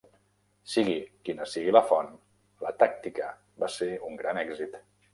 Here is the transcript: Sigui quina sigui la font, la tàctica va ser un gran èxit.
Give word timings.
Sigui 0.71 0.95
quina 1.29 1.47
sigui 1.51 1.75
la 1.77 1.83
font, 1.91 2.11
la 2.67 2.75
tàctica 2.83 3.31
va 3.65 3.73
ser 3.79 3.95
un 4.13 4.23
gran 4.25 4.47
èxit. 4.49 4.85